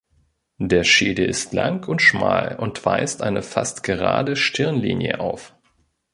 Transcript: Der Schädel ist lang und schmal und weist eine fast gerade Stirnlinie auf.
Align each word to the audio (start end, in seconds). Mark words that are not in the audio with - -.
Der 0.57 0.83
Schädel 0.83 1.27
ist 1.27 1.53
lang 1.53 1.87
und 1.87 2.01
schmal 2.01 2.55
und 2.55 2.83
weist 2.87 3.21
eine 3.21 3.43
fast 3.43 3.83
gerade 3.83 4.35
Stirnlinie 4.35 5.19
auf. 5.19 5.55